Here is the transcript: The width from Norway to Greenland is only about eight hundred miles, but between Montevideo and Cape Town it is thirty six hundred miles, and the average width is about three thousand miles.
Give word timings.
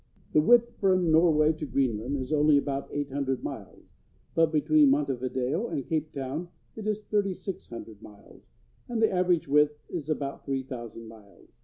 The 0.33 0.41
width 0.41 0.71
from 0.79 1.11
Norway 1.11 1.53
to 1.53 1.65
Greenland 1.67 2.17
is 2.17 2.33
only 2.33 2.57
about 2.57 2.89
eight 2.91 3.11
hundred 3.11 3.43
miles, 3.43 3.93
but 4.33 4.51
between 4.51 4.89
Montevideo 4.89 5.67
and 5.67 5.85
Cape 5.85 6.11
Town 6.11 6.47
it 6.75 6.87
is 6.87 7.03
thirty 7.03 7.35
six 7.35 7.69
hundred 7.69 8.01
miles, 8.01 8.51
and 8.89 8.99
the 8.99 9.11
average 9.13 9.47
width 9.47 9.77
is 9.89 10.09
about 10.09 10.43
three 10.43 10.63
thousand 10.63 11.07
miles. 11.07 11.55